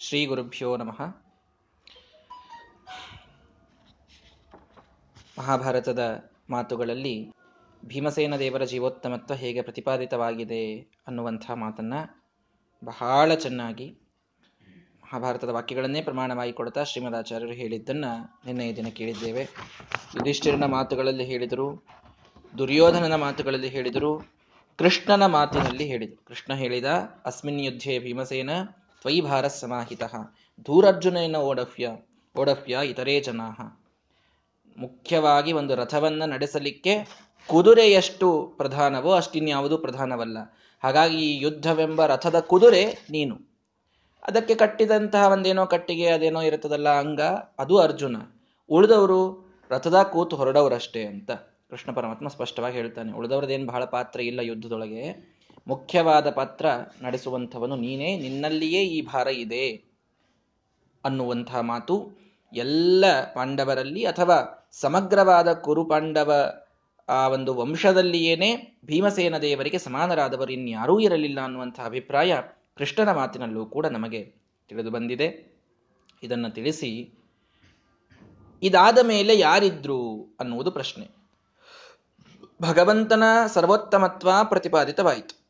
[0.00, 0.98] ಶ್ರೀ ಗುರುಭ್ಯೋ ನಮಃ
[5.38, 6.02] ಮಹಾಭಾರತದ
[6.50, 7.32] ಮಾತುಗಳಲ್ಲಿ
[7.84, 10.60] ಭೀಮಸೇನ ದೇವರ ಜೀವೋತ್ತಮತ್ವ ಹೇಗೆ ಪ್ರತಿಪಾದಿತವಾಗಿದೆ
[11.06, 11.94] ಅನ್ನುವಂಥ ಮಾತನ್ನ
[12.84, 13.88] ಬಹಳ ಚೆನ್ನಾಗಿ
[15.02, 18.04] ಮಹಾಭಾರತದ ವಾಕ್ಯಗಳನ್ನೇ ಪ್ರಮಾಣವಾಗಿ ಕೊಡ್ತಾ ಶ್ರೀಮದಾಚಾರ್ಯರು ಹೇಳಿದ್ದನ್ನ
[18.46, 19.42] ನಿನ್ನೆಯ ದಿನ ಕೇಳಿದ್ದೇವೆ.
[20.14, 21.86] ಯುಧಿಷ್ಠಿರನ ಮಾತುಗಳಲ್ಲಿ ಹೇಳಿದರು,
[22.58, 24.14] ದುರ್ಯೋಧನನ ಮಾತುಗಳಲ್ಲಿ ಹೇಳಿದರು,
[24.78, 26.24] ಕೃಷ್ಣನ ಮಾತಿನಲ್ಲಿ ಹೇಳಿದರು.
[26.24, 26.84] ಕೃಷ್ಣ ಹೇಳಿದ,
[27.24, 28.50] ಅಸ್ಮಿನ್ ಯುದ್ಧೇ ಭೀಮಸೇನ
[29.04, 30.02] ತ್ವಯಿ ಭಾರ ಸಮಾಹಿತ
[30.66, 31.88] ಧೂರರ್ಜುನನ ಓಡಫ್ಯ
[32.38, 33.60] ಓಡಫ್ಯ ಇತರೇ ಜನಾಹ
[34.78, 37.08] ಮುಖ್ಯವಾಗಿ ಒಂದು ರಥವನ್ನ ನಡೆಸಲಿಕ್ಕೆ
[37.46, 40.38] ಕುದುರೆಯಷ್ಟು ಪ್ರಧಾನವೋ ಅಷ್ಟಿನ್ಯಾವುದೂ ಪ್ರಧಾನವಲ್ಲ.
[40.84, 43.40] ಹಾಗಾಗಿ ಈ ಯುದ್ಧವೆಂಬ ರಥದ ಕುದುರೆ ನೀನು.
[44.22, 47.20] ಅದಕ್ಕೆ ಕಟ್ಟಿದಂತಹ ಒಂದೇನೋ ಕಟ್ಟಿಗೆ, ಅದೇನೋ ಇರುತ್ತದಲ್ಲ ಅಂಗ,
[47.58, 48.16] ಅದು ಅರ್ಜುನ.
[48.70, 51.30] ಉಳಿದವರು ರಥದ ಕೂತು ಹೊರಡವರಷ್ಟೇ ಅಂತ
[51.70, 53.54] ಕೃಷ್ಣ ಪರಮಾತ್ಮ ಸ್ಪಷ್ಟವಾಗಿ ಹೇಳ್ತಾನೆ.
[53.54, 55.33] ಏನು ಬಹಳ ಪಾತ್ರ ಇಲ್ಲ ಯುದ್ಧದೊಳಗೆ.
[55.66, 56.66] ಮುಖ್ಯವಾದ ಪಾತ್ರ
[57.02, 59.94] ನಡೆಸುವಂಥವನು ನೀನೇ, ನಿನ್ನಲ್ಲಿಯೇ ಈ ಭಾರ ಇದೆ
[61.04, 66.54] ಅನ್ನುವಂತಹ ಮಾತು ಎಲ್ಲ ಪಾಂಡವರಲ್ಲಿ ಅಥವಾ ಸಮಗ್ರವಾದ ಕುರು ಪಾಂಡವ,
[67.08, 72.34] ಆ ಒಂದು ವಂಶದಲ್ಲಿಯೇನೆ ಭೀಮಸೇನ ದೇವರಿಗೆ ಸಮಾನರಾದವರು ಇನ್ಯಾರೂ ಇರಲಿಲ್ಲ ಅನ್ನುವಂಥ ಅಭಿಪ್ರಾಯ
[72.76, 74.34] ಕೃಷ್ಣನ ಮಾತಿನಲ್ಲೂ ಕೂಡ ನಮಗೆ
[74.68, 75.56] ತಿಳಿದು ಬಂದಿದೆ.
[76.22, 77.10] ಇದನ್ನು ತಿಳಿಸಿ,
[78.62, 81.08] ಇದಾದ ಮೇಲೆ ಯಾರಿದ್ರು ಅನ್ನುವುದು ಪ್ರಶ್ನೆ.
[82.62, 85.43] ಭಗವಂತನ ಸರ್ವೋತ್ತಮತ್ವ ಪ್ರತಿಪಾದಿತವಾಯಿತು.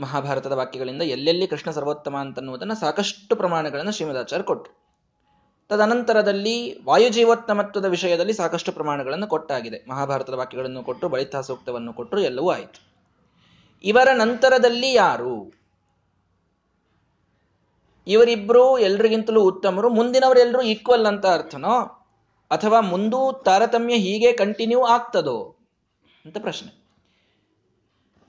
[0.00, 4.86] ಮಹಾಭಾರತದ ವಾಕ್ಯಗಳಿಂದ ಎಲ್ಲೆಲ್ಲಿ ಕೃಷ್ಣ ಸರ್ವೋತ್ತಮ ಅಂತನ್ನುವುದನ್ನು ಸಾಕಷ್ಟು ಪ್ರಮಾಣಗಳನ್ನು ಶ್ರೀಮದಾಚಾರ್ಯ ಕೊಟ್ಟರು
[5.68, 9.90] ತದನಂತರದಲ್ಲಿ ವಾಯುಜೀವೋತ್ತಮತ್ವದ ವಿಷಯದಲ್ಲಿ ಸಾಕಷ್ಟು ಪ್ರಮಾಣಗಳನ್ನು ಕೊಟ್ಟಾಗಿದೆ.
[9.90, 12.86] ಮಹಾಭಾರತದ ವಾಕ್ಯಗಳನ್ನು ಕೊಟ್ಟರು ಬಳಿತ ಸೂಕ್ತವನ್ನು ಕೊಟ್ಟರು ಎಲ್ಲವೂ ಆಯಿತು.
[13.84, 15.52] ಇವರ ನಂತರದಲ್ಲಿ ಯಾರು?
[18.06, 21.80] ಇವರಿಬ್ಬರು ಎಲ್ರಿಗಿಂತಲೂ ಉತ್ತಮರು, ಮುಂದಿನವರೆಲ್ಲರೂ ಈಕ್ವಲ್ ಅಂತ ಅರ್ಥನೋ?
[22.50, 25.56] ಅಥವಾ ಮುಂದೂ ತಾರತಮ್ಯ ಹೀಗೆ ಕಂಟಿನ್ಯೂ ಆಗ್ತದೋ?
[26.24, 26.86] ಅಂತ ಪ್ರಶ್ನೆ.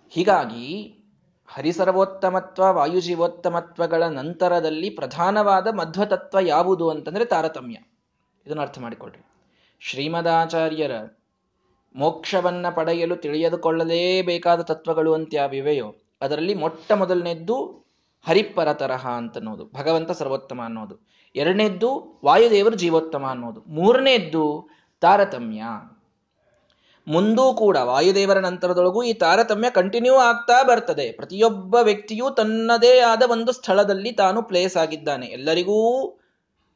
[0.10, 0.97] ಹೀಗಾಗಿ
[1.48, 7.78] ಹರಿಸರ್ವೋತ್ತಮತ್ವ, ವಾಯುಜೀವೋತ್ತಮತ್ವಗಳ ನಂತರದಲ್ಲಿ ಪ್ರಧಾನವಾದ ಮಧ್ವತತ್ವ ಯಾವುದು ಅಂತಂದ್ರೆ ತಾರತಮ್ಯ.
[8.46, 9.26] ಇದನ್ನು ಅರ್ಥ ಮಾಡಿಕೊಳ್ಳಿ
[9.80, 10.92] ಶ್ರೀಮದಾಚಾರ್ಯರ
[11.96, 17.66] ಮೋಕ್ಷವನ್ನ ಪಡೆಯಲು ತಿಳಿಯದುಕೊಳ್ಳಲೇಬೇಕಾದ ತತ್ವಗಳು ಅಂತ ಯಾವಿವೆಯೋ ಅದರಲ್ಲಿ ಮೊಟ್ಟ ಮೊದಲನೇದ್ದು
[18.28, 21.08] ಹರಿಪ್ಪರ ತರಹ ಅಂತನ್ನೋದು, ಭಗವಂತ ಸರ್ವೋತ್ತಮ ಅನ್ನೋದು.
[21.36, 23.62] ಎರಡನೇದ್ದು ವಾಯುದೇವರು ಜೀವೋತ್ತಮ ಅನ್ನೋದು.
[23.62, 24.70] ಮೂರನೇದ್ದು
[25.02, 25.64] ತಾರತಮ್ಯ.
[27.08, 31.12] ಮುಂದೂ ಕೂಡ ವಾಯುದೇವರ ನಂತರದೊಳಗೂ ಈ ತಾರತಮ್ಯ ಕಂಟಿನ್ಯೂ ಆಗ್ತಾ ಬರ್ತದೆ.
[31.12, 35.26] ಪ್ರತಿಯೊಬ್ಬ ವ್ಯಕ್ತಿಯೂ ತನ್ನದೇ ಆದ ಒಂದು ಸ್ಥಳದಲ್ಲಿ ತಾನು ಪ್ಲೇಸ್ ಆಗಿದ್ದಾನೆ.
[35.26, 35.78] ಎಲ್ಲರಿಗೂ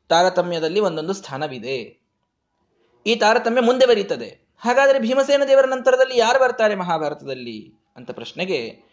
[0.09, 2.01] ತಾರತಮ್ಯದಲ್ಲಿ ಒಂದೊಂದು ಸ್ಥಾನವಿದೆ.
[3.05, 4.51] ಈ ತಾರತಮ್ಯ ಮುಂದೆ ಬರೀತದೆ.
[4.59, 7.75] ಹಾಗಾದರೆ ಭೀಮಸೇನ ದೇವರ ನಂತರದಲ್ಲಿ ಯಾರು ಬರ್ತಾರೆ ಮಹಾಭಾರತದಲ್ಲಿ?
[7.95, 8.83] ಅಂತ ಪ್ರಶ್ನೆಗೆ,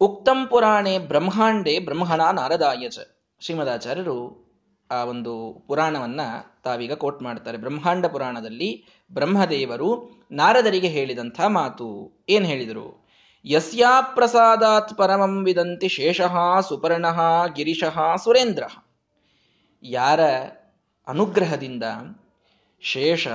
[0.00, 2.98] ಉಕ್ತಂ ಪುರಾಣೆ ಬ್ರಹ್ಮಾಂಡೆ ಬ್ರಹ್ಮಣ ನಾರದಾಯಚ
[3.40, 4.44] ಶ್ರೀಮದಾಚಾರ್ಯರು
[4.90, 6.20] ಆ ಒಂದು ಪುರಾಣವನ್ನ
[6.64, 7.58] ತಾವೀಗ ಕೋಟ್ ಮಾಡ್ತಾರೆ.
[7.58, 12.12] ಬ್ರಹ್ಮಾಂಡ ಪುರಾಣದಲ್ಲಿ ಬ್ರಹ್ಮದೇವರು ನಾರದರಿಗೆ ಹೇಳಿದಂಥ ಮಾತು.
[12.28, 13.08] ಏನ್ ಹೇಳಿದರು?
[13.46, 18.62] ಯಸ್ಯಾ ಪ್ರಸಾದಾತ್ ಪರಮಂ ವಿದಂತಿ ಶೇಷಃ ಸುಪರ್ಣಃ ಗಿರಿಶಃ ಸುರೇಂದ್ರ.
[19.82, 20.20] ಯಾರ
[21.08, 21.84] ಅನುಗ್ರಹದಿಂದ
[22.80, 23.28] ಶೇಷ,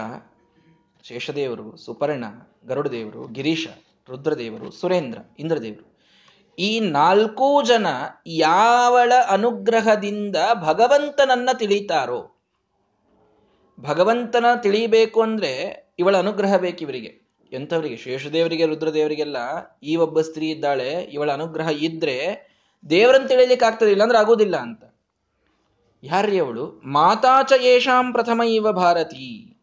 [1.03, 2.24] ಶೇಷದೇವರು ಸುಪರ್ಣ,
[2.68, 3.68] ಗರುಡದೇವರು ಗಿರೀಶ,
[4.09, 6.00] ರುದ್ರದೇವರು ಸುರೇಂದ್ರ, ಇಂದ್ರದೇವರು.
[6.59, 7.88] ಈ ನಾಲ್ಕೂ ಜನ
[8.25, 12.38] ಯಾವಳ ಅನುಗ್ರಹದಿಂದ ಭಗವಂತನನ್ನ ತಿಳಿತಾರೋ?
[13.81, 17.29] ಭಗವಂತನ ತಿಳಿಬೇಕು ಅಂದ್ರೆ ಇವಳ ಅನುಗ್ರಹ ಬೇಕು ಇವರಿಗೆ.
[17.51, 17.97] ಎಂಥವರಿಗೆ?
[17.97, 19.38] ಶೇಷದೇವರಿಗೆ, ರುದ್ರದೇವರಿಗೆಲ್ಲ
[19.84, 22.50] ಈ ಒಬ್ಬ ಸ್ತ್ರೀ ಇದ್ದಾಳೆ, ಇವಳ ಅನುಗ್ರಹ ಇದ್ರೆ
[22.89, 24.84] ದೇವರನ್ನು ತಿಳಿಯಲಿಕ್ಕೆ ಆಗ್ತದೆ ಇಲ್ಲ ಅಂದ್ರೆ ಆಗೋದಿಲ್ಲ ಅಂತ.
[26.03, 26.81] ಯಾರ್ರಿ ಅವಳು?
[26.85, 29.57] ಮಾತಾಚ ಯೇಷಾಂ ಪ್ರಥಮ ಇವ ಭಾರತಿ.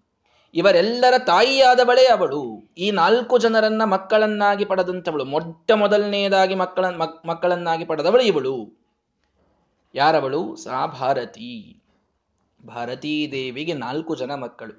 [0.55, 2.71] ಇವರೆಲ್ಲರ ತಾಯಿಯಾದವಳೇ ಅವಳು.
[2.79, 5.25] ಈ ನಾಲ್ಕು ಜನರನ್ನ ಮಕ್ಕಳನ್ನಾಗಿ ಪಡೆದಂಥವಳು.
[5.25, 6.85] ಮೊಟ್ಟ ಮೊದಲನೆಯದಾಗಿ ಮಕ್ಕಳ
[7.25, 8.83] ಮಕ್ಕಳನ್ನಾಗಿ ಪಡೆದವಳು ಇವಳು.
[9.95, 10.57] ಯಾರವಳು?
[10.57, 11.83] ಸಾ ಭಾರತಿ.
[12.75, 14.75] ಭಾರತೀ ದೇವಿಗೆ ನಾಲ್ಕು ಜನ ಮಕ್ಕಳು.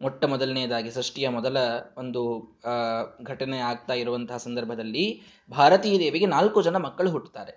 [0.00, 1.56] ಮೊಟ್ಟ ಮೊದಲನೆಯದಾಗಿ ಸೃಷ್ಟಿಯ ಮೊದಲ
[1.98, 2.22] ಒಂದು
[3.22, 5.04] ಘಟನೆ ಆಗ್ತಾ ಇರುವಂತಹ ಸಂದರ್ಭದಲ್ಲಿ
[5.50, 7.54] ಭಾರತೀ ದೇವಿಗೆ ನಾಲ್ಕು ಜನ ಮಕ್ಕಳು ಹುಟ್ಟುತ್ತಾರೆ.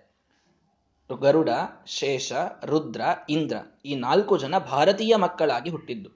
[1.10, 1.50] ಗರುಡ,
[1.88, 2.32] ಶೇಷ,
[2.66, 6.10] ರುದ್ರ, ಇಂದ್ರ ಈ ನಾಲ್ಕು ಜನ ಭಾರತೀಯ ಮಕ್ಕಳಾಗಿ ಹುಟ್ಟಿದ್ದು.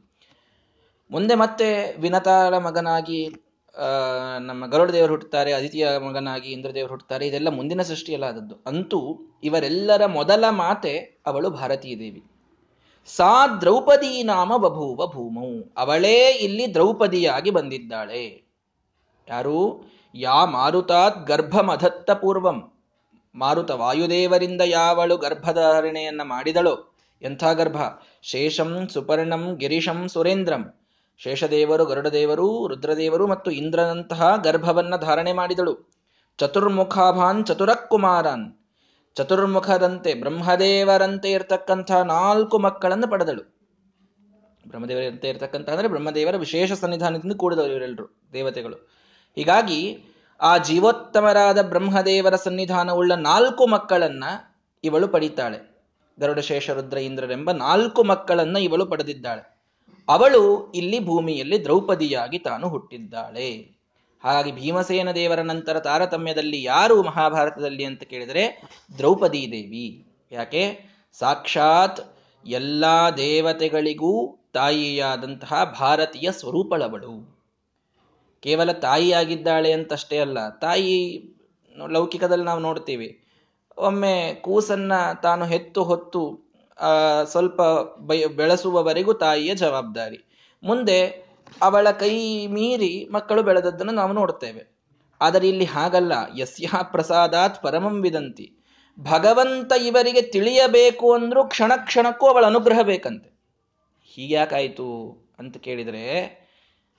[1.12, 1.68] ಮುಂದೆ ಮತ್ತೆ
[2.02, 3.20] ವಿನತಾಳ ಮಗನಾಗಿ
[4.40, 9.00] ನಮ್ಮ ಗರುಡ ದೇವರು ಹುಟ್ಟುತ್ತಾರೆ ಅದಿತಿಯ ಮಗನಾಗಿ ಇಂದ್ರದೇವರು ಹುಟ್ಟುತ್ತಾರೆ, ಇದೆಲ್ಲ ಮುಂದಿನ ಸೃಷ್ಟಿಯಲ್ಲ ಆದದ್ದು ಅಂತೂ
[9.44, 10.94] ಇವರೆಲ್ಲರ ಮೊದಲ ಮಾತೆ
[11.26, 12.24] ಅವಳು ಭಾರತೀಯ ದೇವಿ
[13.06, 15.62] ಸಾ ದ್ರೌಪದಿ ನಾಮ ಬಭೂವ ಭೂಮೌ.
[15.78, 18.44] ಅವಳೇ ಇಲ್ಲಿ ದ್ರೌಪದಿಯಾಗಿ ಬಂದಿದ್ದಾಳೆ.
[19.28, 19.86] ಯಾರು?
[20.16, 22.72] ಯಾ ಮಾರುತಾತ್ ಗರ್ಭಮಧತ್ತ ಪೂರ್ವಂ
[23.36, 26.96] ಮಾರುತ ವಾಯುದೇವರಿಂದ ಯಾವಳು ಗರ್ಭಧಾರಣೆಯನ್ನ ಮಾಡಿದಳೋ?
[27.22, 27.78] ಎಂಥ ಗರ್ಭ?
[28.22, 30.74] ಶೇಷಂ, ಸುಪರ್ಣಂ, ಗಿರಿಶಂ, ಸುರೇಂದ್ರಂ.
[31.18, 35.92] ಶೇಷದೇವರು, ಗರುಡದೇವರು, ರುದ್ರದೇವರು ಮತ್ತು ಇಂದ್ರನಂತಹ ಗರ್ಭವನ್ನ ಧಾರಣೆ ಮಾಡಿದಳು.
[36.38, 38.65] ಚತುರ್ಮುಖಾಭಾನ್ ಚತುರಕ್ಕುಮಾರಾನ್
[39.16, 43.56] ಚತುರ್ಮುಖದಂತೆ ಬ್ರಹ್ಮದೇವರಂತೆ ಇರತಕ್ಕಂಥ ನಾಲ್ಕು ಮಕ್ಕಳನ್ನು ಪಡೆದಳು.
[44.68, 48.76] ಬ್ರಹ್ಮದೇವರಂತೆ ಇರತಕ್ಕಂಥ ಅಂದ್ರೆ ಬ್ರಹ್ಮದೇವರ ವಿಶೇಷ ಸನ್ನಿಧಾನದಿಂದ ಕೂಡಿದವರು ಇವರೆಲ್ಲರೂ, ದೇವತೆಗಳು.
[49.36, 49.98] ಹೀಗಾಗಿ
[50.42, 54.24] ಆ ಜೀವೋತ್ತಮರಾದ ಬ್ರಹ್ಮದೇವರ ಸನ್ನಿಧಾನವುಳ್ಳ ನಾಲ್ಕು ಮಕ್ಕಳನ್ನ
[54.84, 55.76] ಇವಳು ಪಡೀತಾಳೆ.
[56.20, 59.56] ಗರುಡಶೇಷ ರುದ್ರ ಇಂದ್ರರೆಂಬ ನಾಲ್ಕು ಮಕ್ಕಳನ್ನ ಇವಳು ಪಡೆದಿದ್ದಾಳೆ.
[60.10, 63.75] ಅವಳು ಇಲ್ಲಿ ಭೂಮಿಯಲ್ಲಿ ದ್ರೌಪದಿಯಾಗಿ ತಾನು ಹುಟ್ಟಿದ್ದಾಳೆ.
[64.26, 68.44] ಹಾಗಾಗಿ ಭೀಮಸೇನ ದೇವರ ನಂತರ ತಾರತಮ್ಯದಲ್ಲಿ ಯಾರು ಮಹಾಭಾರತದಲ್ಲಿ ಅಂತ ಕೇಳಿದರೆ
[68.98, 69.88] ದ್ರೌಪದಿ ದೇವಿ.
[70.32, 70.64] ಯಾಕೆ?
[71.20, 72.00] ಸಾಕ್ಷಾತ್
[72.46, 72.86] ಎಲ್ಲ
[73.18, 74.14] ದೇವತೆಗಳಿಗೂ
[74.54, 77.14] ತಾಯಿಯಾದಂತಹ ಭಾರತೀಯ ಸ್ವರೂಪಳವಳು.
[78.44, 80.98] ಕೇವಲ ತಾಯಿಯಾಗಿದ್ದಾಳೆ ಅಂತಷ್ಟೇ ಅಲ್ಲ, ತಾಯಿ
[81.76, 83.10] ಲೌಕಿಕದಲ್ಲಿ ನಾವು ನೋಡ್ತೀವಿ.
[83.78, 84.94] ಒಮ್ಮೆ ಕೂಸನ್ನ
[85.24, 86.22] ತಾನು ಹೆತ್ತು ಹೊತ್ತು
[87.32, 87.62] ಸ್ವಲ್ಪ
[88.36, 90.20] ಬೆಳೆಸುವವರೆಗೂ ತಾಯಿಯ ಜವಾಬ್ದಾರಿ.
[90.64, 91.25] ಮುಂದೆ
[91.62, 94.76] ಅವಳ ಕೈ ಮೀರಿ ಮಕ್ಕಳು ಬೆಳೆದದ್ದನ್ನು ನಾವು ನೋಡ್ತೇವೆ
[95.22, 96.12] ಆದರೆ ಇಲ್ಲಿ ಹಾಗಲ್ಲ.
[96.40, 98.58] ಯಸ್ಯ ಪ್ರಸಾದಾತ್ ಪರಮಂ ವಿದಂತಿ.
[99.00, 103.30] ಭಗವಂತ ಇವರಿಗೆ ತಿಳಿಯಬೇಕು ಅಂದ್ರೂ ಕ್ಷಣ ಕ್ಷಣಕ್ಕೂ ಅವಳ ಅನುಗ್ರಹ ಬೇಕಂತೆ.
[104.04, 104.90] ಹೀಗ್ಯಾಕಾಯಿತು
[105.40, 106.04] ಅಂತ ಕೇಳಿದರೆ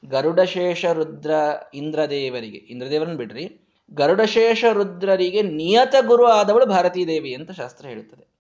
[0.05, 1.31] ಗರುಡಶೇಷ ರುದ್ರ
[1.75, 3.67] ಇಂದ್ರದೇವರಿಗೆ, ಇಂದ್ರದೇವರನ್ನು ಬಿಡ್ರಿ.
[3.93, 8.37] ಗರುಡಶೇಷ ರುದ್ರರಿಗೆ ನಿಯತ ಗುರು ಆದವಳು ಭಾರತೀ ದೇವಿ ಅಂತ ಶಾಸ್ತ್ರ ಹೇಳುತ್ತದೆ.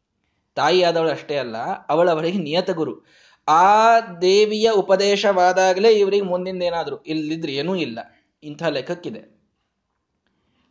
[0.55, 1.57] ತಾಯಿ ಆದವಳು ಅಷ್ಟೇ ಅಲ್ಲ
[1.89, 3.07] ಅವಳವರಿಗೆ ನಿಯತ ಗುರು.
[3.49, 7.99] ಆ ದೇವಿಯ ಉಪದೇಶವಾದಾಗಲೇ ಇವರಿಗೆ ಮುಂದಿಂದ ಏನಾದರೂ ಇಲ್ಲಿದ್ರೆ ಏನೂ ಇಲ್ಲ.
[8.43, 9.37] ಇಂಥ ಲೆಕ್ಕಕ್ಕಿದೆ.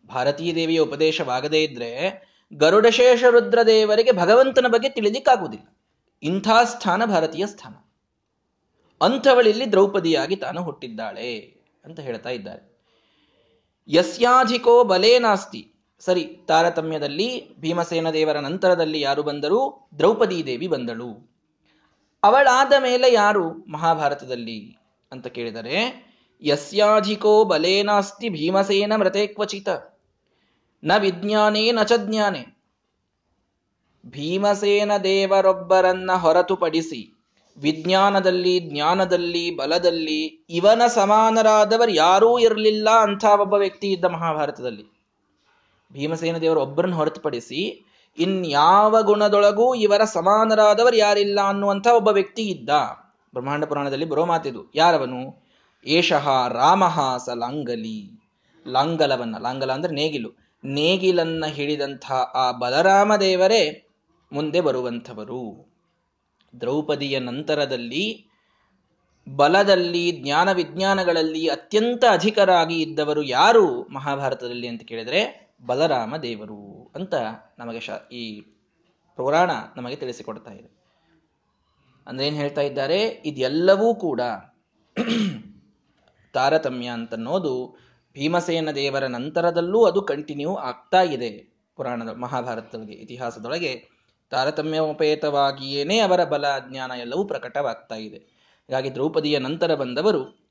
[0.08, 1.92] ಭಾರತೀಯ ದೇವಿಯ ಉಪದೇಶವಾಗದೇ ಇದ್ರೆ
[2.54, 5.78] ಗರುಡಶೇಷ ರುದ್ರ ದೇವರಿಗೆ ಭಗವಂತನ ಬಗ್ಗೆ ತಿಳಿದಿಕ್ಕಾಗುವುದಿಲ್ಲ
[6.24, 7.74] ಇಂಥ ಸ್ಥಾನ ಭಾರತೀಯ ಸ್ಥಾನ.
[9.02, 11.40] ಅಂಥವಳಿಲ್ಲಿ ದ್ರೌಪದಿಯಾಗಿ ತಾನು ಹುಟ್ಟಿದ್ದಾಳೆ
[11.86, 12.76] ಅಂತ ಹೇಳ್ತಾ ಇದ್ದಾರೆ.
[13.88, 15.72] ಯಸ್ಯಾಧಿಕೋ ಬಲೇ ನಾಸ್ತಿ.
[16.00, 21.35] ಸರಿ, ತಾರತಮ್ಯದಲ್ಲಿ ಭೀಮಸೇನ ದೇವರ ನಂತರದಲ್ಲಿ ಯಾರು ಬಂದರೂ ದ್ರೌಪದಿ ದೇವಿ ಬಂದಳು.
[22.26, 24.60] ಅವಳಾದ ಮೇಲೆ ಯಾರು ಮಹಾಭಾರತದಲ್ಲಿ
[25.12, 25.78] ಅಂತ ಕೇಳಿದರೆ,
[26.42, 29.70] ಯಸ್ಯಾಧಿಕೋ ಬಲೇನಾಸ್ತಿ ಭೀಮಸೇನ ಮೃತೆ ಕ್ವಚಿತ,
[30.84, 32.44] ನ ವಿಜ್ಞಾನೇ ನ ಚ ಜ್ಞಾನೆ.
[34.06, 37.02] ಭೀಮಸೇನ ದೇವರೊಬ್ಬರನ್ನ ಹೊರತುಪಡಿಸಿ
[37.58, 44.86] ವಿಜ್ಞಾನದಲ್ಲಿ, ಜ್ಞಾನದಲ್ಲಿ, ಬಲದಲ್ಲಿ ಇವನ ಸಮಾನರಾದವರು ಯಾರೂ ಇರಲಿಲ್ಲ ಅಂಥ ಒಬ್ಬ ವ್ಯಕ್ತಿ ಇದ್ದ ಮಹಾಭಾರತದಲ್ಲಿ.
[45.94, 47.62] ಭೀಮಸೇನ ದೇವರು ಒಬ್ಬರನ್ನು ಹೊರತುಪಡಿಸಿ
[48.18, 52.70] ಇನ್ಯಾವ ಗುಣದೊಳಗೂ ಇವರ ಸಮಾನರಾದವರು ಯಾರಿಲ್ಲ ಅನ್ನುವಂಥ ಒಬ್ಬ ವ್ಯಕ್ತಿ ಇದ್ದ.
[53.34, 55.46] ಬ್ರಹ್ಮಾಂಡ ಪುರಾಣದಲ್ಲಿ ಬರೋ ಮಾತಿದು ಯಾರವನು?
[55.86, 58.22] ಏಷಃ ರಾಮಃ ಸ ಲಾಂಗಲಿ.
[58.68, 60.30] ಲಾಂಗಲವನ್ನ, ಲಾಂಗಲ ಅಂದ್ರೆ ನೇಗಿಲು.
[60.64, 63.88] ನೇಗಿಲನ್ನ ಹಿಡಿದಂಥ ಆ ಬಲರಾಮ ದೇವರೇ
[64.32, 65.76] ಮುಂದೆ ಬರುವಂಥವರು.
[66.62, 68.28] ದ್ರೌಪದಿಯ ನಂತರದಲ್ಲಿ
[69.36, 73.84] ಬಲದಲ್ಲಿ ಜ್ಞಾನ ವಿಜ್ಞಾನಗಳಲ್ಲಿ ಅತ್ಯಂತ ಅಧಿಕರಾಗಿ ಇದ್ದವರು ಯಾರು?
[73.84, 77.14] ಮಹಾಭಾರತದಲ್ಲಿ ಅಂತ ಕೇಳಿದ್ರೆ ಬಲರಾಮ ದೇವರು ಅಂತ
[77.60, 78.42] ನಮಗೆ ಶ ಈ
[79.16, 80.78] ಪುರಾಣ ನಮಗೆ ತಿಳಿಸಿಕೊಡ್ತಾ ಇದೆ.
[82.08, 83.08] ಅಂದ್ರೆ ಏನು ಹೇಳ್ತಾ ಇದ್ದಾರೆ?
[83.26, 84.22] ಇದೆಲ್ಲವೂ ಕೂಡ
[86.34, 87.78] ತಾರತಮ್ಯ ಅಂತನ್ನೋದು
[88.14, 93.96] ಭೀಮಸೇನ ದೇವರ ನಂತರದಲ್ಲೂ ಅದು ಕಂಟಿನ್ಯೂ ಆಗ್ತಾ ಇದೆ ಪುರಾಣದ ಮಹಾಭಾರತದೊಳಗೆ ಇತಿಹಾಸದೊಳಗೆ.
[94.30, 98.18] ತಾರತಮ್ಯೋಪೇತವಾಗಿಯೇನೇ ಅವರ ಬಲ ಜ್ಞಾನ ಎಲ್ಲವೂ ಪ್ರಕಟವಾಗ್ತಾ ಇದೆ.
[98.68, 100.46] ಹೀಗಾಗಿ ದ್ರೌಪದಿಯ ನಂತರ ಬಂದವರು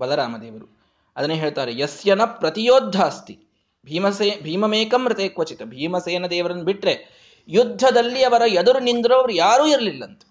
[0.00, 0.76] ಬಲರಾಮದೇವರು
[1.16, 3.45] ಅದನ್ನೇ ಹೇಳ್ತಾರೆ, ಯಸ್ಯನ ಪ್ರತಿಯೋದ್ಧಾಸ್ತಿ.
[3.86, 5.62] ಭೀಮಸೇ, ಭೀಮಮೇಕಂ ಮೃತೆ ಕ್ವಚಿತ.
[5.62, 6.94] ಭೀಮಸೇನ ದೇವರನ್ನು ಬಿಟ್ಟರೆ
[7.48, 10.22] ಯುದ್ಧದಲ್ಲಿ ಅವರ ಎದುರು ನಿಂದ್ರವರು ಯಾರೂ ಇರಲಿಲ್ಲಂತ.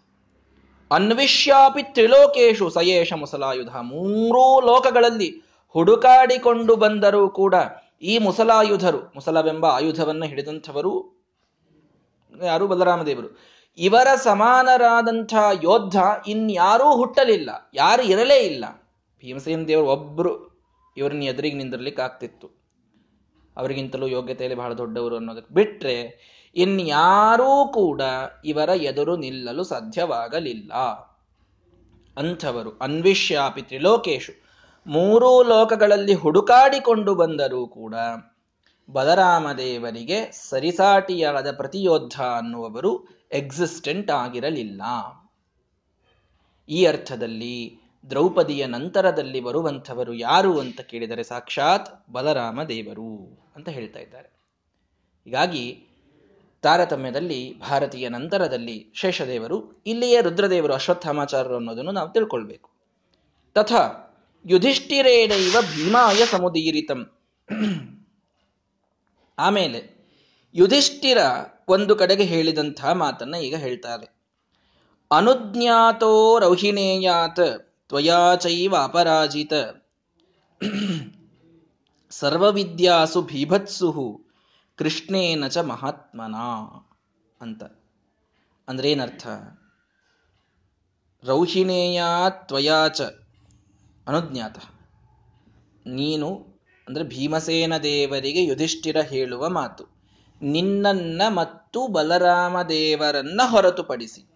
[0.92, 3.72] ಅನ್ವಿಷ್ಯಾಪಿ ತ್ರಿಲೋಕೇಶು ಸಯೇಷ ಮುಸಲಾಯುಧ.
[3.92, 5.30] ಮೂರೂ ಲೋಕಗಳಲ್ಲಿ
[5.76, 7.56] ಹುಡುಕಾಡಿಕೊಂಡು ಬಂದರೂ ಕೂಡ
[8.02, 10.94] ಈ ಮುಸಲಾಯುಧರು, ಮುಸಲವೆಂಬ ಆಯುಧವನ್ನು ಹಿಡಿದಂಥವರು
[12.34, 12.66] ಯಾರು?
[12.68, 13.30] ಬಲರಾಮದೇವರು.
[13.78, 15.98] ಇವರ ಸಮಾನರಾದಂಥ ಯೋಧ
[16.28, 18.66] ಇನ್ಯಾರೂ ಹುಟ್ಟಲಿಲ್ಲ, ಯಾರು ಇರಲೇ ಇಲ್ಲ.
[19.24, 20.34] ಭೀಮಸೇನ ದೇವರು ಒಬ್ಬರು
[20.98, 22.48] ಇವರನ್ನ ಎದುರಿಗೆ ನಿಂದಿರ್ಲಿಕ್ಕೆ ಆಗ್ತಿತ್ತು
[23.58, 26.26] ಅವರಿಗಿಂತಲೂ ಯೋಗ್ಯತೆಯಲ್ಲಿ ಬಹಳ ದೊಡ್ಡವರು ಅನ್ನೋದಕ್ಕೆ ಬಿಟ್ಟರೆ
[26.56, 28.02] ಇನ್ಯಾರೂ ಕೂಡ
[28.46, 30.74] ಇವರ ಎದುರು ನಿಲ್ಲಲು ಸಾಧ್ಯವಾಗಲಿಲ್ಲ.
[32.18, 34.46] ಅಂಥವರು ಅನ್ವಿಷ್ಯಾಪಿ ತ್ರಿಲೋಕೇಶು
[34.88, 37.96] ಮೂರೂ ಲೋಕಗಳಲ್ಲಿ ಹುಡುಕಾಡಿಕೊಂಡು ಬಂದರೂ ಕೂಡ
[38.92, 44.82] ಬಲರಾಮದೇವರಿಗೆ ಸರಿಸಾಟಿಯಾದ ಪ್ರತಿಯೋದ್ಧ ಅನ್ನುವವರು ಎಕ್ಸಿಸ್ಟೆಂಟ್ ಆಗಿರಲಿಲ್ಲ.
[46.70, 54.30] ಈ ಅರ್ಥದಲ್ಲಿ ದ್ರೌಪದಿಯ ನಂತರದಲ್ಲಿ ಬರುವಂಥವರು ಯಾರು ಅಂತ ಕೇಳಿದರೆ ಸಾಕ್ಷಾತ್ ಬಲರಾಮ ದೇವರು ಅಂತ ಹೇಳ್ತಾ ಇದ್ದಾರೆ.
[55.26, 55.84] ಹೀಗಾಗಿ
[56.62, 62.70] ತಾರತಮ್ಯದಲ್ಲಿ ಭಾರತೀಯ ನಂತರದಲ್ಲಿ ಶೇಷದೇವರು, ಇಲ್ಲಿಯೇ ರುದ್ರದೇವರು, ಅಶ್ವತ್ಥಾಮಾಚಾರ್ಯರು ಅನ್ನೋದನ್ನು ನಾವು ತಿಳ್ಕೊಳ್ಬೇಕು.
[63.54, 67.12] ತಥಾ ಯುಧಿಷ್ಠಿರೇನೈವ ಭೀಮಾಯ ಸಮುದೀರಿತಂ.
[69.40, 70.08] ಆಮೇಲೆ
[70.56, 71.18] ಯುಧಿಷ್ಠಿರ
[71.68, 74.16] ಒಂದು ಕಡೆಗೆ ಹೇಳಿದಂತಹ ಮಾತನ್ನ ಈಗ ಹೇಳ್ತಾರೆ.
[75.12, 79.54] ಅನುಜ್ಞಾತೋ ರೌಹಿಣೇಯಾತ್ ತ್ವಯಾ ಚೈವ ಅಪರಾಜಿತ.
[82.10, 84.22] ಸರ್ವವಿದ್ಯಾಸು ಭೀಭತ್ಸು
[84.78, 86.36] ಕೃಷ್ಣೇನ ಚ ಮಹಾತ್ಮನ
[87.42, 87.64] ಅಂತ.
[88.68, 89.28] ಅಂದ್ರೆ ಏನರ್ಥ
[91.24, 93.02] ರೌಹಿಣೇಯ ತ್ವಯಾಚ
[94.08, 94.58] ಅನುಜ್ಞಾತ.
[95.86, 96.36] ನೀನು
[96.88, 99.84] ಅಂದ್ರೆ ಭೀಮಸೇನ ದೇವರಿಗೆ ಯುಧಿಷ್ಠಿರ ಹೇಳುವ ಮಾತು.
[100.42, 104.30] ನಿನ್ನನ್ನ ಮತ್ತು ಬಲರಾಮ ದೇವರನ್ನ ಹೊರತುಪಡಿಸಿ.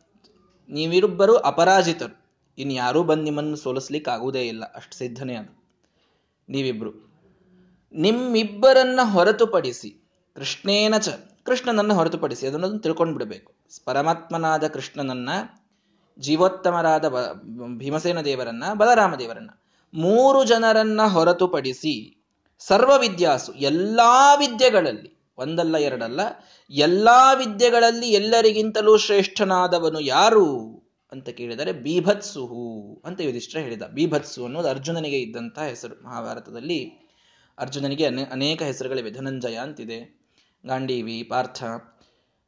[0.69, 2.28] ನೀವಿರುಬ್ಬರು ಅಪರಾಜಿತರು.
[2.59, 4.63] ಇನ್ನು ಯಾರೂ ಬಂದು ನಿಮ್ಮನ್ನು ಸೋಲಿಸ್ಲಿಕ್ಕೆ ಆಗುವುದೇ ಇಲ್ಲ.
[4.63, 5.63] ಅಷ್ಟು ಸಿದ್ಧನೇ ಅದು.
[6.49, 7.09] ನೀವಿಬ್ರು.
[7.93, 11.09] ನಿಮ್ಮಿಬ್ಬರನ್ನ ಹೊರತುಪಡಿಸಿ ಕೃಷ್ಣೇನ ಚ,
[11.43, 13.53] ಕೃಷ್ಣನನ್ನು ಹೊರತುಪಡಿಸಿ ಅದನ್ನು ತಿಳ್ಕೊಂಡು ಬಿಡಬೇಕು.
[13.85, 15.29] ಪರಮಾತ್ಮನಾದ ಕೃಷ್ಣನನ್ನ,
[16.19, 17.09] ಜೀವೋತ್ತಮರಾದ
[17.77, 19.49] ಭೀಮಸೇನ ದೇವರನ್ನ, ಬಲರಾಮ ದೇವರನ್ನ
[19.93, 22.23] ಮೂರು ಜನರನ್ನ ಹೊರತುಪಡಿಸಿ
[22.59, 26.19] ಸರ್ವ ವಿದ್ಯಾಸು ಎಲ್ಲಾ ವಿದ್ಯೆಗಳಲ್ಲಿ, ಒಂದಲ್ಲ ಎರಡಲ್ಲ,
[26.69, 30.78] ಎಲ್ಲಾ ವಿದ್ಯೆಗಳಲ್ಲಿ ಎಲ್ಲರಿಗಿಂತಲೂ ಶ್ರೇಷ್ಠನಾದವನು ಯಾರು?
[31.11, 33.81] ಅಂತ ಕೇಳಿದರೆ ಬೀಭತ್ಸುಹು ಅಂತ ಯುಧಿಷ್ಠ ಹೇಳಿದ.
[33.81, 36.03] ಬೀಭತ್ಸು ಅನ್ನೋದು ಅರ್ಜುನನಿಗೆ ಇದ್ದಂತಹ ಹೆಸರು.
[36.03, 36.91] ಮಹಾಭಾರತದಲ್ಲಿ
[37.57, 39.11] ಅರ್ಜುನನಿಗೆ ಅನೇಕ ಹೆಸರುಗಳಿವೆ.
[39.11, 40.19] ಧನಂಜಯ ಅಂತಿದೆ.
[40.65, 41.63] ಗಾಂಡೀವಿ, ಪಾರ್ಥ.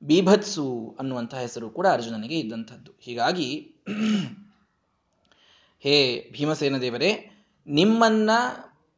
[0.04, 3.76] ಬೀಭತ್ಸು ಅನ್ನುವಂತಹ ಹೆಸರು ಕೂಡ ಅರ್ಜುನನಿಗೆ ಇದ್ದಂಥದ್ದು ಹೀಗಾಗಿ
[5.80, 7.32] ಹೇ ಭೀಮಸೇನ ದೇವರೇ,
[7.68, 8.30] ನಿಮ್ಮನ್ನ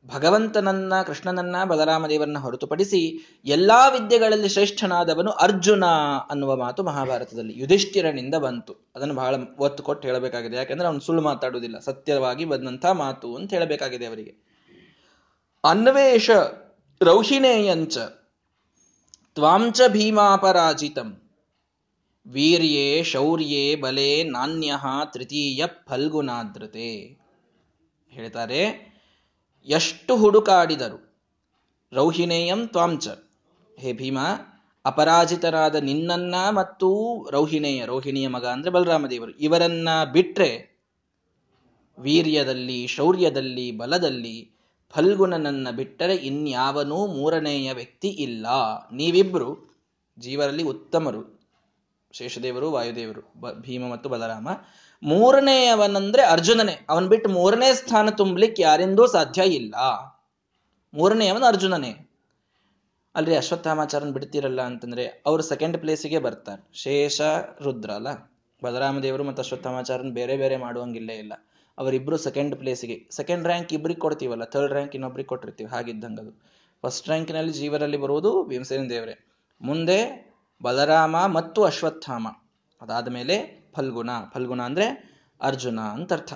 [0.07, 5.85] ಭಗವಂತನನ್ನ, ಕೃಷ್ಣನನ್ನ ಬಲರಾಮ ದೇವರನ್ನ ಹೊರತುಪಡಿಸಿ ಎಲ್ಲಾ ವಿದ್ಯೆಗಳಲ್ಲಿ ಶ್ರೇಷ್ಠನಾದವನು ಅರ್ಜುನ
[6.29, 8.91] ಅನ್ನುವ ಮಾತು ಮಹಾಭಾರತದಲ್ಲಿ ಯುಧಿಷ್ಠಿರನಿಂದ ಬಂತು.
[8.95, 10.55] ಅದನ್ನು ಬಹಳ ಒತ್ತು ಕೊಟ್ಟು ಹೇಳಬೇಕಾಗಿದೆ.
[10.55, 11.79] ಯಾಕಂದ್ರೆ ಅವನು ಸುಳ್ಳು ಮಾತಾಡುವುದಿಲ್ಲ.
[11.79, 14.53] ಸತ್ಯವಾಗಿ ಬಂದಂತಹ ಮಾತು ಅಂತ ಹೇಳಬೇಕಾಗಿದೆ ಅವರಿಗೆ.
[15.63, 16.29] ಅನ್ವೇಷ
[17.01, 17.97] ರೌಹಿಣೇಯಂಚ
[19.35, 21.21] ತ್ವಾಂಚ ಭೀಮಾಪರಾಜಿತಂ
[22.27, 24.73] ವೀರ್ಯೇ ಶೌರ್ಯೇ ಬಲೆ ನಾಣ್ಯ
[25.13, 27.19] ತೃತೀಯ ಫಲ್ಗುನಾದ್ರತೆ
[28.09, 28.92] ಹೇಳ್ತಾರೆ
[29.67, 30.97] ಎಷ್ಟು ಹುಡುಕಾಡಿದರು?
[31.93, 33.07] ರೌಹಿಣೇಯಂ ತ್ವಾಂಚ
[33.79, 34.17] ಹೇ ಭೀಮ,
[34.85, 36.89] ಅಪರಾಜಿತರಾದ ನಿನ್ನನ್ನ ಮತ್ತು
[37.31, 40.73] ರೌಹಿಣೇಯ, ರೋಹಿಣಿಯ ಮಗ ಅಂದ್ರೆ ಬಲರಾಮದೇವರು ಇವರನ್ನ ಬಿಟ್ರೆ
[41.99, 44.51] ವೀರ್ಯದಲ್ಲಿ, ಶೌರ್ಯದಲ್ಲಿ, ಬಲದಲ್ಲಿ
[44.89, 48.45] ಫಲ್ಗುಣನನ್ನ ಬಿಟ್ಟರೆ ಇನ್ಯಾವನೂ ಮೂರನೆಯ ವ್ಯಕ್ತಿ ಇಲ್ಲ.
[48.93, 49.73] ನೀವಿಬ್ರು
[50.19, 51.39] ಜೀವರಲ್ಲಿ ಉತ್ತಮರು,
[52.11, 54.49] ಶೇಷದೇವರು, ವಾಯುದೇವರು ಭೀಮ ಮತ್ತು ಬಲರಾಮ.
[55.03, 56.85] ಮೂರನೆಯವನಂದ್ರೆ ಅರ್ಜುನನೇ.
[56.89, 59.75] ಅವನ್ ಬಿಟ್ಟು ಮೂರನೇ ಸ್ಥಾನ ತುಂಬಲಿಕ್ಕೆ ಯಾರಿಂದೂ ಸಾಧ್ಯ ಇಲ್ಲ.
[60.93, 62.09] ಮೂರನೆಯವನು ಅರ್ಜುನನೇ.
[63.15, 66.67] ಅಲ್ರಿ ಅಶ್ವತ್ಥಾಮಾಚಾರನ್ ಬಿಡ್ತಿರಲ್ಲ ಅಂತಂದ್ರೆ ಅವ್ರು ಸೆಕೆಂಡ್ ಪ್ಲೇಸಿಗೆ ಬರ್ತಾರೆ.
[66.73, 67.21] ಶೇಷ,
[67.61, 68.07] ರುದ್ರ ಅಲ್ಲ?
[68.63, 71.33] ಬಲರಾಮ ದೇವರು ಮತ್ತು ಅಶ್ವತ್ಥಾಮಾಚಾರನ್ ಬೇರೆ ಬೇರೆ ಮಾಡುವಂಗಿಲ್ಲೇ ಇಲ್ಲ.
[71.77, 75.69] ಅವರಿಬ್ರು ಸೆಕೆಂಡ್ ಪ್ಲೇಸಿಗೆ ಸೆಕೆಂಡ್ ರ್ಯಾಂಕ್ ಇಬ್ರಿಗೆ ಕೊಡ್ತೀವಲ್ಲ ಥರ್ಡ್ ರ್ಯಾಂಕ್ ಇನ್ನೊಬ್ರಿಗೆ ಕೊಟ್ಟಿರ್ತೀವಿ.
[75.69, 76.43] ಹಾಗಿದ್ದಂಗೆ ಅದು.
[76.81, 79.25] ಫಸ್ಟ್ ರ್ಯಾಂಕಿನಲ್ಲಿ ಜೀವರಲ್ಲಿ ಬರುವುದು ಭೀಮಸೇನ ದೇವರೇ.
[79.61, 80.31] ಮುಂದೆ
[80.63, 82.27] ಬಲರಾಮ ಮತ್ತು ಅಶ್ವತ್ಥಾಮ.
[82.81, 86.33] ಅದಾದ ಮೇಲೆ ಫಲ್ಗುಣ ಫಲ್ಗುಣ ಅಂದ್ರೆ ಅರ್ಜುನ ಅಂತ ಅರ್ಥ.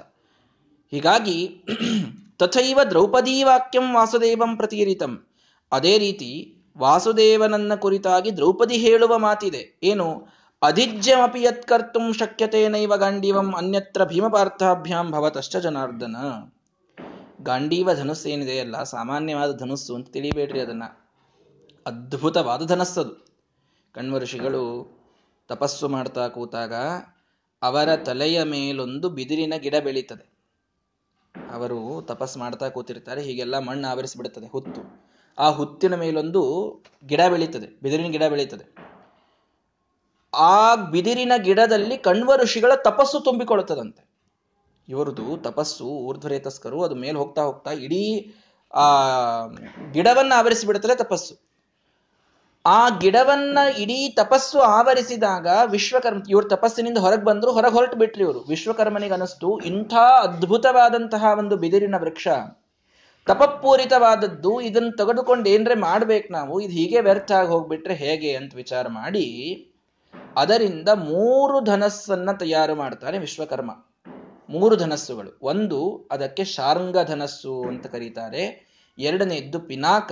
[0.92, 1.64] ಹೀಗಾಗಿ
[2.40, 5.28] ತಥೈವ ದ್ರೌಪದೀ ವಾಕ್ಯಂ ವಾಸುದೇವಂ ಪ್ರತೀರಿತಂ.
[5.72, 9.80] ಅದೇ ರೀತಿ ವಾಸುದೇವನನ್ನ ಕುರಿತಾಗಿ ದ್ರೌಪದಿ ಹೇಳುವ ಮಾತಿದೆ.
[9.84, 10.28] ಏನು?
[10.62, 16.16] ಅಧಿಜ್ಯಮಪಿ ಯತ್ಕರ್ತು ಶಕ್ಯತೇನೈವ ಗಾಂಡೀವಂ ಅನ್ಯತ್ರ ಭೀಮಪಾರ್ಥಾಭ್ಯಾಂ ಭವತಶ್ಚ ಜನಾರ್ದನ.
[17.42, 20.84] ಗಾಂಡೀವ ಧನುಸ್ಸು ಏನಿದೆಯಲ್ಲ ಸಾಮಾನ್ಯವಾದ ಧನುಸ್ಸು ಅಂತ ತಿಳಿಬೇಡ್ರಿ ಅದನ್ನ.
[21.86, 23.28] ಅದ್ಭುತವಾದ ಧನಸ್ಸದು.
[23.96, 24.64] ಕಣ್ವ ಋಷಿಗಳು
[25.48, 26.74] ತಪಸ್ಸು ಮಾಡ್ತಾ ಕೂತಾಗ
[27.62, 30.38] ಅವರ ತಲೆಯ ಮೇಲೊಂದು ಬಿದಿರಿನ ಗಿಡ ಬೆಳೀತದೆ.
[31.52, 35.08] ಅವರು ತಪಸ್ ಮಾಡ್ತಾ ಕೂತಿರ್ತಾರೆ, ಹೀಗೆಲ್ಲ ಮಣ್ಣು ಆವರಿಸಿಬಿಡುತ್ತದೆ, ಹುತ್ತು.
[35.38, 36.42] ಆ ಹುತ್ತಿನ ಮೇಲೊಂದು
[37.06, 38.76] ಗಿಡ ಬೆಳೀತದೆ, ಬಿದಿರಿನ ಗಿಡ ಬೆಳೀತದೆ.
[40.34, 44.08] ಆ ಬಿದಿರಿನ ಗಿಡದಲ್ಲಿ ಕಣ್ವ ಋಷಿಗಳ ತಪಸ್ಸು ತುಂಬಿಕೊಳ್ಳುತ್ತದಂತೆ.
[44.90, 48.34] ಇವರದು ತಪಸ್ಸು ಊರ್ಧ್ವರೇತಸ್ಕರು, ಅದು ಮೇಲೆ ಹೋಗ್ತಾ ಹೋಗ್ತಾ ಇಡೀ
[48.74, 48.86] ಆ
[49.92, 51.47] ಗಿಡವನ್ನ ಆವರಿಸಿಬಿಡುತ್ತದೆ ತಪಸ್ಸು.
[52.66, 58.40] ಆ ಗಿಡವನ್ನ ಇಡೀ ತಪಸ್ಸು ಆವರಿಸಿದಾಗ ವಿಶ್ವಕರ್ಮ, ಇವ್ರ ತಪಸ್ಸಿನಿಂದ ಹೊರಗೆ ಬಂದ್ರು, ಹೊರಗೆ ಹೊರಟು ಬಿಟ್ರಿ ಇವರು.
[58.40, 62.28] ವಿಶ್ವಕರ್ಮನಿಗೆ ಅನಿಸ್ತು ಇಂಥ ಅದ್ಭುತವಾದಂತಹ ಒಂದು ಬಿದಿರಿನ ವೃಕ್ಷ.
[63.26, 69.68] ತಪಪೂರಿತವಾದದ್ದು ಇದನ್ನು ತೆಗೆದುಕೊಂಡು ಏನ್ರೆ ಮಾಡ್ಬೇಕು ನಾವು, ಇದು ಹೀಗೆ ವ್ಯರ್ಥ ಆಗಿ ಹೋಗ್ಬಿಟ್ರೆ ಹೇಗೆ ಅಂತ ವಿಚಾರ ಮಾಡಿ,
[70.38, 73.72] ಅದರಿಂದ ಮೂರು ಧನಸ್ಸನ್ನ ತಯಾರು ಮಾಡ್ತಾನೆ ವಿಶ್ವಕರ್ಮ.
[74.50, 75.40] ಮೂರು ಧನಸ್ಸುಗಳು.
[75.42, 78.68] ಒಂದು, ಅದಕ್ಕೆ ಶಾರ್ಂಗ ಧನಸ್ಸು ಅಂತ ಕರೀತಾರೆ.
[79.00, 80.12] ಎರಡನೆಯದ್ದು ಪಿನಾಕ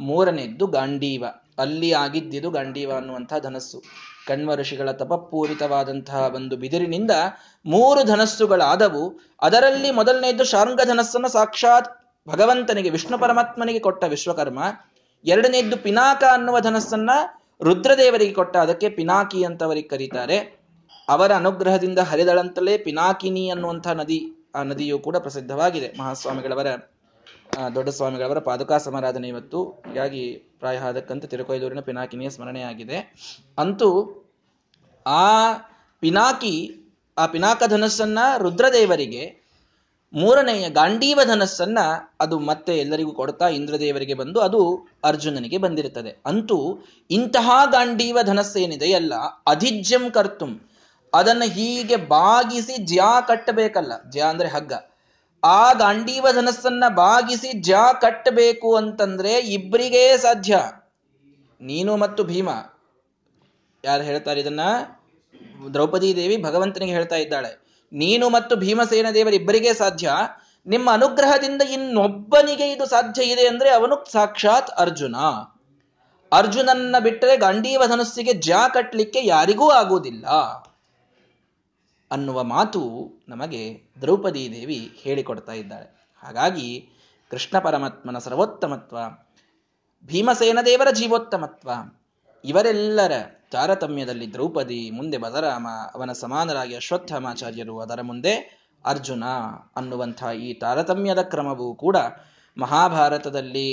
[0.00, 1.24] ಮೂರನೆಯದ್ದು ಗಾಂಡೀವ.
[1.58, 3.82] ಅಲ್ಲಿ ಆಗಿದ್ದಿದು ಗಾಂಡೀವ ಅನ್ನುವಂತಹ ಧನಸ್ಸು.
[4.26, 7.10] ಕಣ್ವ ಋಷಿಗಳ ತಪಪೂರಿತವಾದಂತಹ ಒಂದು ಬಿದಿರಿನಿಂದ
[7.66, 9.20] ಮೂರು ಧನಸ್ಸುಗಳಾದವು.
[9.42, 11.88] ಅದರಲ್ಲಿ ಮೊದಲನೆಯದ್ದು ಶಾರ್ಂಗ ಧನಸ್ಸನ್ನು ಸಾಕ್ಷಾತ್
[12.28, 14.58] ಭಗವಂತನಿಗೆ, ವಿಷ್ಣು ಪರಮಾತ್ಮನಿಗೆ ಕೊಟ್ಟ ವಿಶ್ವಕರ್ಮ.
[15.24, 17.10] ಎರಡನೆಯದ್ದು ಪಿನಾಕ ಅನ್ನುವ ಧನಸ್ಸನ್ನ
[17.62, 20.58] ರುದ್ರದೇವರಿಗೆ ಕೊಟ್ಟ, ಅದಕ್ಕೆ ಪಿನಾಕಿ ಅಂತವರಿಗೆ ಕರೀತಾರೆ.
[21.08, 26.66] ಅವರ ಅನುಗ್ರಹದಿಂದ ಹರಿದಳಂತಲೇ ಪಿನಾಕಿನಿ ಅನ್ನುವಂತಹ ನದಿ, ಆ ನದಿಯು ಕೂಡ ಪ್ರಸಿದ್ಧವಾಗಿದೆ ಮಹಾಸ್ವಾಮಿಗಳವರ
[27.74, 29.64] ದೊಡ್ಡ ಸ್ವಾಮಿಗಳವರ ಪಾದುಕಾ ಸಮಾರಾಧನೆ ಇವತ್ತು.
[29.64, 33.14] ಹೀಗಾಗಿ ಪ್ರಾಯ ಅದಕ್ಕಂತ ತಿರುಕೊಯ್ದೂರಿನ ಪಿನಾಕಿನಿಯ ಸ್ಮರಣೆಯಾಗಿದೆ.
[33.58, 34.20] ಅಂತೂ
[35.06, 35.52] ಆ
[36.00, 36.76] ಪಿನಾಕಿ,
[37.18, 39.44] ಆ ಪಿನಾಕ ಧನಸ್ಸನ್ನ ರುದ್ರದೇವರಿಗೆ,
[40.12, 41.78] ಮೂರನೆಯ ಗಾಂಡೀವ ಧನಸ್ಸನ್ನ
[42.20, 46.22] ಅದು ಮತ್ತೆ ಎಲ್ಲರಿಗೂ ಕೊಡ್ತಾ ಇಂದ್ರದೇವರಿಗೆ ಬಂದು ಅದು ಅರ್ಜುನನಿಗೆ ಬಂದಿರುತ್ತದೆ.
[46.26, 46.78] ಅಂತೂ
[47.10, 49.14] ಇಂತಹ ಗಾಂಡೀವ ಧನಸ್ಸೇನಿದೆಯಲ್ಲ
[49.46, 50.68] ಅಧಿಜ್ಯಂ ಕರ್ತುಂ.
[51.14, 53.92] ಅದನ್ನು ಹೀಗೆ ಬಾಗಿಸಿ ಜ್ಯಾ ಕಟ್ಟಬೇಕಲ್ಲ.
[54.10, 54.72] ಜ್ಯಾ ಅಂದ್ರೆ ಹಗ್ಗ.
[55.44, 60.58] ಆ ದಾಂಡೀವ ಧನಸ್ಸನ್ನ ಬಾಗಿಸಿ ಜಾ ಕಟ್ಟಬೇಕು ಅಂತಂದ್ರೆ ಇಬ್ಬರಿಗೇ ಸಾಧ್ಯ.
[61.60, 62.48] ನೀನು ಮತ್ತು ಭೀಮ.
[63.84, 64.60] ಯಾರು ಹೇಳ್ತಾರೆ ಇದನ್ನ?
[65.74, 67.64] ದ್ರೌಪದಿ ದೇವಿ ಭಗವಂತನಿಗೆ ಹೇಳ್ತಾ ಇದ್ದಾಳೆ.
[67.92, 70.12] ನೀನು ಮತ್ತು ಭೀಮಸೇನ ದೇವರಿಬ್ಬರಿಗೆ ಸಾಧ್ಯ.
[70.66, 75.16] ನಿಮ್ಮ ಅನುಗ್ರಹದಿಂದ ಇನ್ನೊಬ್ಬನಿಗೆ ಇದು ಸಾಧ್ಯ ಇದೆ ಅಂದ್ರೆ ಅವನು ಸಾಕ್ಷಾತ್ ಅರ್ಜುನ.
[76.32, 80.26] ಅರ್ಜುನನ್ನ ಬಿಟ್ಟರೆ ಗಾಂಡೀವ ಧನಸ್ಸಿಗೆ ಜಾ ಕಟ್ಟಲಿಕ್ಕೆ ಯಾರಿಗೂ ಆಗುವುದಿಲ್ಲ.
[82.14, 82.80] ಅನ್ನುವ ಮಾತು
[83.28, 83.62] ನಮಗೆ
[84.00, 85.88] ದ್ರೌಪದಿ ದೇವಿ ಹೇಳಿಕೊಡ್ತಾ ಇದ್ದಾಳೆ.
[86.22, 86.68] ಹಾಗಾಗಿ
[87.30, 88.98] ಕೃಷ್ಣ ಪರಮಾತ್ಮನ ಸರ್ವೋತ್ತಮತ್ವ,
[90.04, 91.70] ಭೀಮಸೇನ ದೇವರ ಜೀವೋತ್ತಮತ್ವ,
[92.44, 93.12] ಇವರೆಲ್ಲರ
[93.52, 98.34] ತಾರತಮ್ಯದಲ್ಲಿ ದ್ರೌಪದಿ ಮುಂದೆ ಬಲರಾಮ, ಅವನ ಸಮಾನರಾಗಿ ಅಶ್ವತ್ಥಾಮಾಚಾರ್ಯರು ಅದರ ಮುಂದೆ
[98.84, 99.24] ಅರ್ಜುನ
[99.76, 101.96] ಅನ್ನುವಂಥ ಈ ತಾರತಮ್ಯದ ಕ್ರಮವೂ ಕೂಡ
[102.56, 103.68] ಮಹಾಭಾರತದಲ್ಲಿ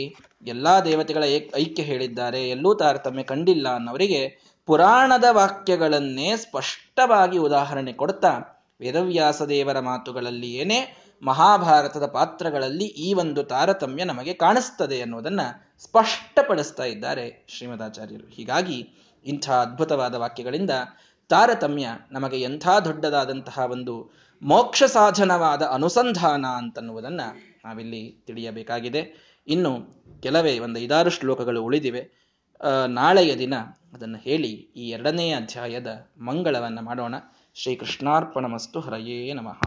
[0.47, 1.23] ಎಲ್ಲಾ ದೇವತೆಗಳ
[1.55, 2.41] ಐಕ್ಯ ಹೇಳಿದ್ದಾರೆ.
[2.49, 4.21] ಎಲ್ಲೂ ತಾರತಮ್ಯ ಕಂಡಿಲ್ಲ ಅನ್ನೋರಿಗೆ
[4.65, 8.39] ಪುರಾಣದ ವಾಕ್ಯಗಳನ್ನೇ ಸ್ಪಷ್ಟವಾಗಿ ಉದಾಹರಣೆ ಕೊಡ್ತಾ
[8.79, 15.39] ವೇದವ್ಯಾಸ ದೇವರ ಮಾತುಗಳಲ್ಲಿ ಏನೇ ಮಹಾಭಾರತದ ಪಾತ್ರಗಳಲ್ಲಿ ಈ ಒಂದು ತಾರತಮ್ಯ ನಮಗೆ ಕಾಣಿಸ್ತದೆ ಅನ್ನೋದನ್ನ
[15.79, 18.27] ಸ್ಪಷ್ಟಪಡಿಸ್ತಾ ಇದ್ದಾರೆ ಶ್ರೀಮದಾಚಾರ್ಯರು.
[18.27, 18.89] ಹೀಗಾಗಿ
[19.25, 20.69] ಇಂಥ ಅದ್ಭುತವಾದ ವಾಕ್ಯಗಳಿಂದ
[21.29, 29.31] ತಾರತಮ್ಯ ನಮಗೆ ಎಂಥ ದೊಡ್ಡದಾದಂತಹ ಒಂದು ಮೋಕ್ಷ ಸಾಧನವಾದ ಅನುಸಂಧಾನ ಅಂತನ್ನುವುದನ್ನು ನಾವಿಲ್ಲಿ ತಿಳಿಯಬೇಕಾಗಿದೆ.
[29.47, 32.20] ಇನ್ನು ಕೆಲವೇ ಒಂದು ಐದಾರು ಶ್ಲೋಕಗಳು ಉಳಿದಿವೆ.
[32.87, 33.53] ನಾಳೆಯ ದಿನ
[33.93, 37.15] ಅದನ್ನು ಹೇಳಿ ಈ ಎರಡನೇ ಅಧ್ಯಾಯದ ಮಂಗಳವನ್ನು ಮಾಡೋಣ.
[37.55, 39.57] ಶ್ರೀ ಕೃಷ್ಣಾರ್ಪಣಮಸ್ತು ಹರಯೇ ನಮಃ.